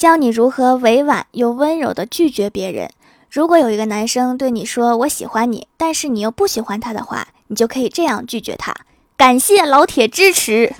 [0.00, 2.88] 教你如何委婉又温柔的拒绝别人。
[3.30, 8.74] 如果有一个男生对你说“我喜欢你”，但是你又不喜欢他的话，你就可以这样拒绝他：
[9.18, 10.72] 感谢老铁支持。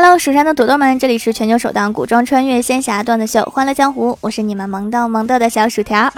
[0.00, 6.08] Hello，蜀山的土豆们，这里是全球首档古装穿越仙侠段子秀《欢乐江湖》，我是你们萌豆萌豆的小薯条。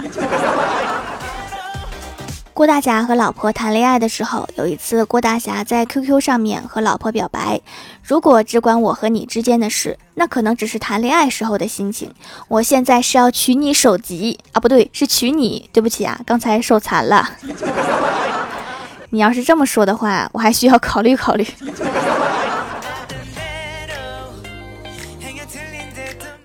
[2.53, 7.59] 郭大侠和老婆谈恋爱的时候，有一次郭大侠在 QQ 上面和老婆表白
[8.05, 12.13] ：“如果只管我和你之间的事，那可能只是谈恋爱时候的心情。
[12.49, 15.67] 我现在是要娶你首级啊，不对，是娶你。
[15.73, 17.27] 对不起啊，刚才手残了。
[19.09, 21.43] 你要是这么说的话，我还需要考虑考虑。”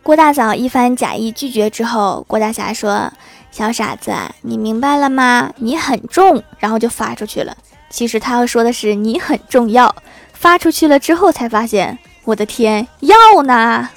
[0.07, 3.13] 郭大嫂一番假意拒绝之后，郭大侠说
[3.51, 5.51] ：“小傻子，你明白了吗？
[5.57, 7.57] 你很重。”然后就发出去了。
[7.91, 9.93] 其实他要说的是“你很重要”。
[10.33, 13.89] 发出去了之后才发现，我的天，药呢。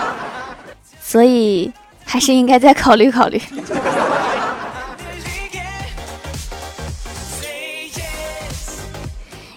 [1.00, 1.72] 所以
[2.04, 3.40] 还是应该再考虑考虑。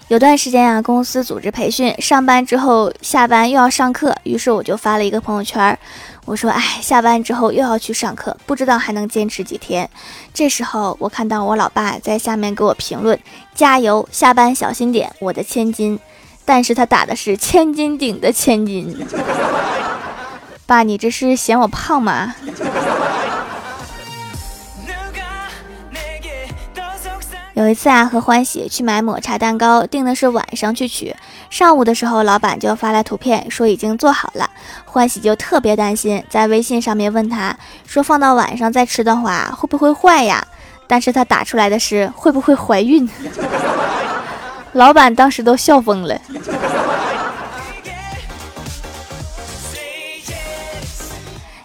[0.09, 5.77] 有段时间啊，公司组织培训，上班之后下班又要上课，于是我就发了一个朋友圈，
[6.25, 9.87] 我说：“哎，下班之后又要去上课，不知道还能坚持几天。”
[10.33, 13.19] 这时候我看到我老爸在下面给我评论
[13.53, 15.99] ：“加油，下班小心点，我的千金。”
[16.43, 18.97] 但是他打的是千斤顶的千金。
[20.65, 22.33] 爸，你这是嫌我胖吗？
[27.59, 31.13] 有一次啊，和欢喜去买抹茶蛋糕，定的是晚上去取。
[31.49, 34.49] 上午的时候，老板就发来图片，说已经做好了。
[34.85, 37.53] 欢喜就特别担心，在微信上面问他
[37.85, 40.41] 说：“放到晚上再吃的话，会不会坏呀？”
[40.87, 43.09] 但是他打出来的是会不会怀孕？
[44.71, 46.17] 老板当时都笑疯了。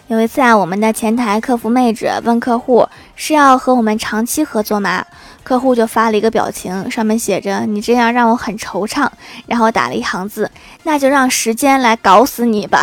[0.08, 2.86] 有一次啊，我们的前台客服妹纸问客户
[3.16, 5.04] 是要和我们长期合作吗？
[5.42, 9.06] 客户就发了一个表情，上面写着“你这样让我很惆怅”，
[9.46, 10.50] 然后打了一行字
[10.84, 12.82] ：“那就让时间来搞死你吧。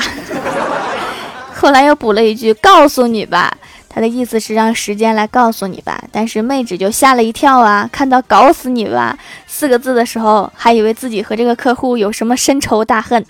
[1.56, 3.52] ”后来又补了一句：“告诉你吧。”
[3.94, 6.02] 他的意思是让时间来告诉你吧。
[6.12, 13.26] 但是妹纸就吓了一跳啊，看到“搞死你吧”四个字的时候，还以为自己和这个客户有什么深仇大恨。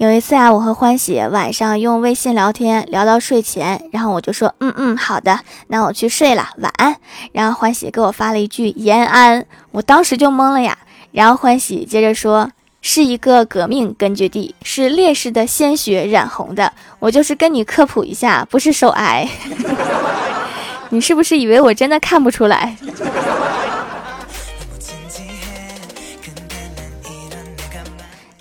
[0.00, 6.96] 有一次啊，我和欢喜晚上用微信聊天，聊到睡前，然后我就说，嗯嗯，好的，那我去睡了，晚安。
[7.32, 10.78] 然后欢喜给我发了一句延安，我当时就懵了呀。
[11.12, 12.50] 然后欢喜接着说，
[12.80, 16.72] 是一个革命根据地，是烈士的鲜血染红的。
[16.98, 19.28] 我就是跟你科普一下，不是手癌。
[20.88, 22.74] 你是不是以为我真的看不出来？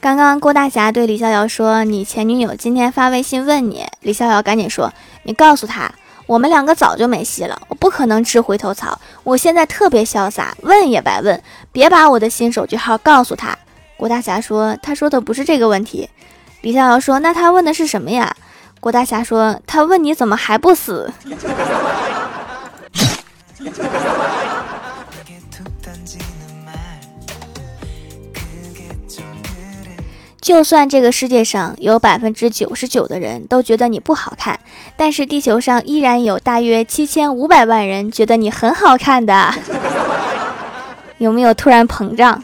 [0.01, 4.93] 刚刚郭大侠对李逍遥说：“你前女友今天发微信问你。”李逍遥赶紧说
[5.23, 5.91] ：“你告诉他，
[6.25, 8.97] 我们两个早就没戏了，我不可能吃回头草。
[9.25, 11.43] 我现在特别潇洒，问也白问，
[11.73, 13.57] 别把我的新手机号告诉他。”
[13.97, 16.09] 郭大侠说：“他说的不是这个问题。”
[16.61, 18.33] 李逍遥说：“那他问的是什么呀？”
[18.79, 21.11] 郭大侠说：“他问你怎么还不死。”
[30.49, 34.59] 就算这个世界上有百分之九十九的人都觉得你不好看，
[34.97, 39.53] 但是地球上依然有大约七千五百万人觉得你很好看的，
[41.19, 42.43] 有没有突然膨胀？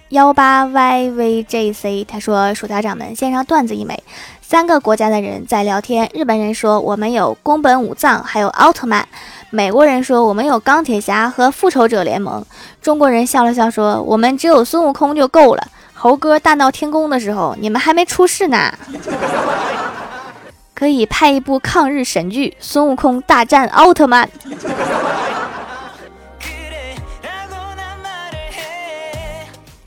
[0.11, 4.03] 幺八 YVJC，他说：薯条掌门献上段子一枚。
[4.41, 9.07] 三个国家的人在聊天，日本人说我们有宫本武藏，还有奥特曼。
[9.51, 12.45] 美国人说我们有钢铁侠和复仇者联盟，
[12.81, 15.65] 中国人笑了笑说我们只有孙悟空就够了。
[15.93, 18.73] 猴哥大闹天宫的时候，你们还没出世呢，
[20.75, 24.27] 可以拍一部抗日神剧《孙悟空大战奥特曼》。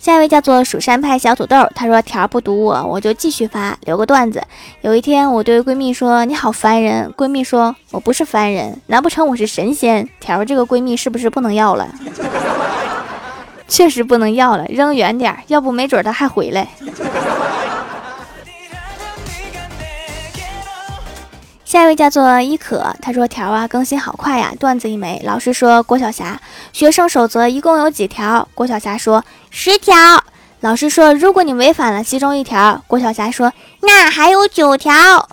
[0.04, 4.42] 下一位叫做蜀山派小土豆，他说条不读我，我就继续发，留个段子。
[4.82, 10.06] 有一天我对闺蜜说你好烦人，闺蜜说我不是烦人，难不成我是神仙？
[10.20, 11.88] 条这个闺蜜是不是不能要了？
[13.66, 16.68] 确实不能要了，扔远点，要不没准她还回来。
[21.74, 25.20] 下一位叫做伊可，他说条啊更新好快呀，段子一枚。
[25.24, 26.40] 老师说郭晓霞，
[26.72, 28.46] 学生守则一共有几条？
[28.54, 29.92] 郭晓霞说十条。
[30.60, 35.28] 老师说如果你违反了其中一条，郭晓霞说那还有九条。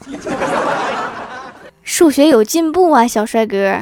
[1.84, 3.78] 数学有进步啊，小帅哥。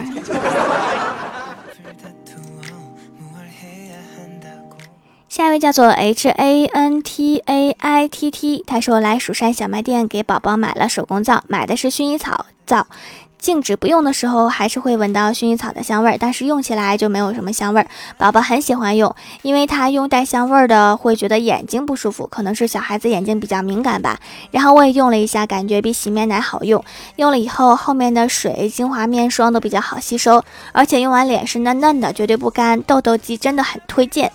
[5.40, 12.88] 下一位叫做 H A N T A I T T，他说来蜀山小卖店给宝宝买了手工皂，买的是薰衣草皂，
[13.40, 17.88] 静止不用的时候还是会闻到薰衣草的香味儿，但是用起来就没有什么香味儿。
[18.18, 24.20] 宝宝很喜欢用，因为他用带香味儿的会觉得眼睛不舒服，可能是小孩子眼睛比较敏感吧。
[24.52, 26.84] 然后我也用了一下，感觉比洗面奶好用，
[27.16, 30.44] 用了以后后面的水、精华、面霜都比较好吸收，
[30.74, 32.82] 而且用完脸是嫩嫩的，绝对不干。
[32.82, 34.32] 痘痘肌真的很推荐。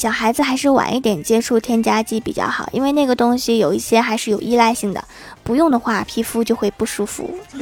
[0.00, 5.04] 小孩子还是晚一点接触添加剂比较好，因为那个东西有一些还是有依赖性的，
[5.42, 7.38] 不用的话皮肤就会不舒服。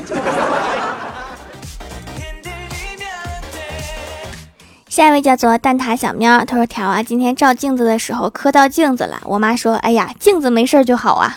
[4.89, 11.37] 下一位叫做蛋挞小喵，他说：“条啊，今天照镜子的时候磕到镜子了。”我妈说：“哎呀，镜子没事就好啊，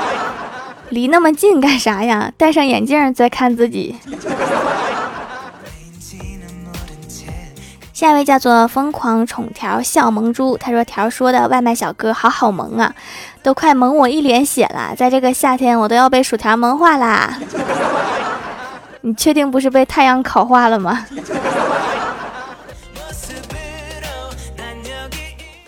[0.90, 2.30] 离那么近干啥呀？
[2.36, 3.96] 戴上眼镜再看自己。”
[8.00, 12.94] 下一位叫做疯狂宠条笑萌猪，他说条说的外卖小哥好好萌啊，
[13.42, 17.36] 都快萌我一脸血了，在这个夏天我都要被薯条萌化啦！
[19.02, 21.04] 你确定不是被太阳烤化了吗？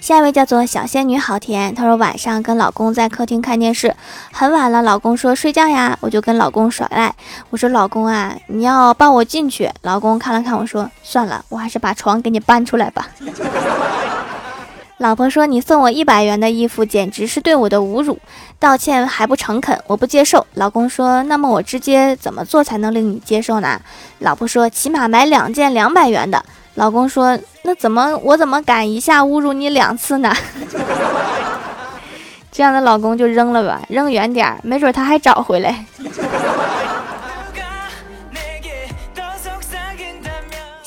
[0.02, 3.94] 下一位叫做小仙女好甜，她说晚上跟老公在客厅看电视，
[4.32, 7.14] 很晚了，老公说睡觉呀，我就跟老公耍赖，
[7.50, 13.10] 我说老公啊，你要抱我进去，老公看了看我说算了，我还是把床给你搬出来吧。
[14.98, 18.18] 老婆说你送我一百元的衣服简直是对我的侮辱，
[18.58, 20.44] 道歉还不诚恳，我不接受。
[20.54, 23.80] 老公说那么我直接怎么做才能令你接受呢？
[24.18, 26.44] 老婆说起码买两件两百元的。
[26.74, 30.32] 老公说：“那怎么我怎么敢一下侮辱你两次呢？”
[32.50, 35.84] 这样的老公就扔了吧，扔远点儿，没准他还找回来。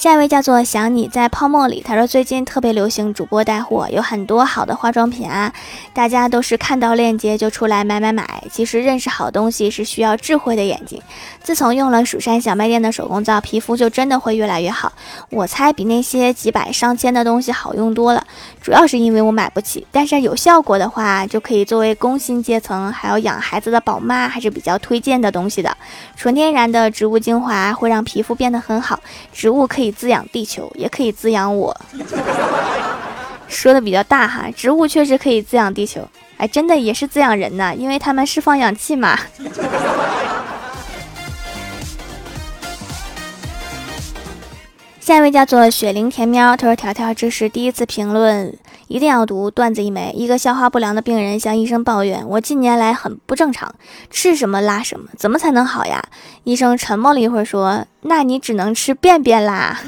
[0.06, 5.52] 下一位叫做想你在泡沫里，他说最近特别流行主播带货，有很多好的化妆品啊，
[5.94, 8.44] 大家都是看到链接就出来买买买。
[8.52, 11.02] 其实认识好东西是需要智慧的眼睛。
[11.42, 14.94] 自从用了蜀山小卖店的手工皂，皮肤就真的会越来越好。
[15.31, 18.28] 我猜比那些几百上千的东西好用多了。
[18.66, 25.78] 主要是因为我买不起，但是有效果的话，就可以作为工薪阶层还有养孩子的宝妈还是比较推荐的东西的。
[26.16, 29.00] 纯天然的植物精华会让皮肤变得很好，
[29.32, 29.92] 植物可以。
[29.92, 31.80] 滋养地球也可以滋养我，
[33.48, 34.50] 说的比较大哈。
[34.56, 36.02] 植物确实可以滋养地球，
[36.38, 39.18] 哎，真的也是滋养人呢，因为它们释放氧气嘛。
[45.06, 48.52] 下一位叫做雪灵甜喵，他说：“条条，这是第一次评论，
[48.88, 50.12] 一定要读段子一枚。
[50.16, 53.72] 一个消化不良的病人向医生抱怨：我近年来很不正常，
[54.10, 56.04] 吃什么拉什么，怎么才能好呀？
[56.44, 59.80] 医生沉默了一会儿，说：那你只能吃便便啦。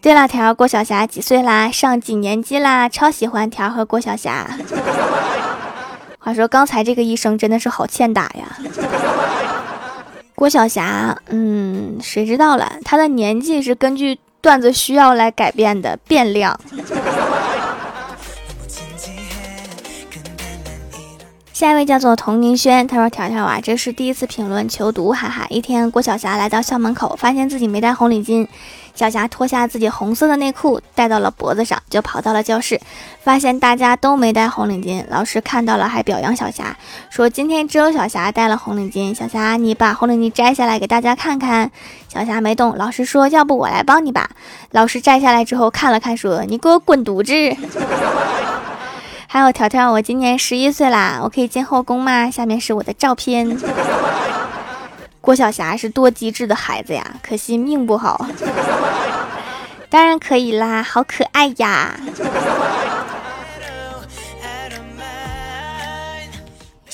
[0.00, 1.70] 对了，条郭晓霞几岁啦？
[1.70, 2.88] 上几年级啦？
[2.88, 4.50] 超喜欢条和郭晓霞。
[6.18, 8.58] 话说刚才这个医生真的是好欠打呀。”
[10.34, 12.72] 郭晓霞，嗯，谁知道了？
[12.84, 16.58] 她的年纪是根据段子需要来改变的，变量。
[21.54, 25.46] 下一位叫做童宁轩，他说：“条条啊，这是第一次评论求读，哈哈。
[25.48, 28.48] 一天，郭晓霞来到校门口，发现自己没带红领巾。
[28.92, 32.80] 小霞脱下自己红色的内裤戴到了脖子上，就跑到了教室，
[33.22, 35.04] 发现大家都没带红领巾。
[35.08, 36.76] 老师看到了，还表扬小霞，
[37.08, 39.14] 说今天只有小霞带了红领巾。
[39.14, 41.70] 小霞，你把红领巾摘下来给大家看看。
[42.08, 42.76] 小霞没动。
[42.76, 44.28] 老师说，要不我来帮你吧。
[44.72, 47.32] 老师摘下来之后看了看，说，你给我滚犊子。”
[49.34, 52.30] 还有条条，我今年十一岁啦，我可以进后宫吗？
[52.30, 53.58] 下面是我的照片。
[55.20, 58.24] 郭晓霞是多机智的孩子呀，可惜命不好。
[59.90, 61.98] 当然可以啦，好可爱呀。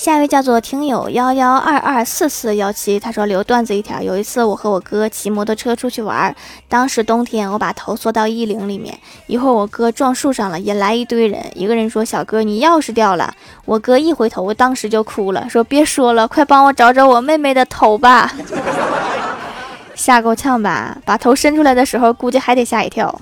[0.01, 4.01] 下一位叫做听友幺幺二二四四幺七，他说留段子一条。
[4.01, 6.35] 有一次我和我哥骑摩托车出去玩，
[6.67, 11.39] 当时冬天，我把头缩到衣领里面，一会儿我哥撞树上了，引来一堆人。
[11.53, 13.31] 一个人说：“小哥，你钥匙掉了。”
[13.65, 18.33] 我哥一回头，我当时就哭了，说：“别说了，快帮我找找我妹妹的头吧。”
[19.93, 20.97] 吓够呛吧？
[21.05, 23.21] 把头伸出来的时候，估计还得吓一跳。